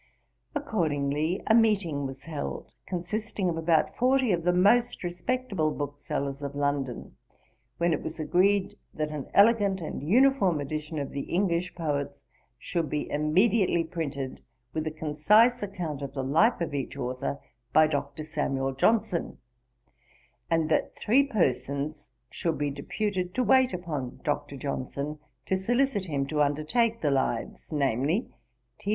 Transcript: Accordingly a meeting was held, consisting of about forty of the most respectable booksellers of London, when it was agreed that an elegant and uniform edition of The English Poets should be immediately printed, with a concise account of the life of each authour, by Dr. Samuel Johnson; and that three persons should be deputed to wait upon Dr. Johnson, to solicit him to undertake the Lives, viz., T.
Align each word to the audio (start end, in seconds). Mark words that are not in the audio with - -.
Accordingly 0.55 1.43
a 1.45 1.53
meeting 1.53 2.07
was 2.07 2.23
held, 2.23 2.71
consisting 2.87 3.49
of 3.49 3.55
about 3.55 3.95
forty 3.95 4.31
of 4.31 4.41
the 4.45 4.51
most 4.51 5.03
respectable 5.03 5.69
booksellers 5.69 6.41
of 6.41 6.55
London, 6.55 7.17
when 7.77 7.93
it 7.93 8.01
was 8.01 8.19
agreed 8.19 8.79
that 8.95 9.11
an 9.11 9.27
elegant 9.35 9.79
and 9.79 10.01
uniform 10.01 10.59
edition 10.59 10.97
of 10.97 11.11
The 11.11 11.25
English 11.29 11.75
Poets 11.75 12.23
should 12.57 12.89
be 12.89 13.11
immediately 13.11 13.83
printed, 13.83 14.41
with 14.73 14.87
a 14.87 14.91
concise 14.91 15.61
account 15.61 16.01
of 16.01 16.15
the 16.15 16.23
life 16.23 16.61
of 16.61 16.73
each 16.73 16.97
authour, 16.97 17.39
by 17.71 17.85
Dr. 17.85 18.23
Samuel 18.23 18.73
Johnson; 18.73 19.37
and 20.49 20.67
that 20.69 20.95
three 20.95 21.21
persons 21.21 22.09
should 22.31 22.57
be 22.57 22.71
deputed 22.71 23.35
to 23.35 23.43
wait 23.43 23.71
upon 23.71 24.19
Dr. 24.23 24.57
Johnson, 24.57 25.19
to 25.45 25.55
solicit 25.55 26.05
him 26.05 26.25
to 26.25 26.41
undertake 26.41 27.01
the 27.01 27.11
Lives, 27.11 27.69
viz., 27.69 28.23
T. 28.79 28.89